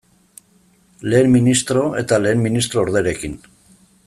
Lehen 1.13 1.29
ministro 1.35 1.85
eta 2.01 2.21
lehen 2.25 2.43
ministro 2.49 2.85
orderekin. 2.89 3.41